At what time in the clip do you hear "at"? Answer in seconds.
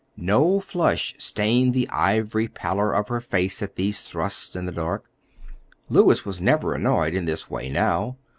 3.61-3.75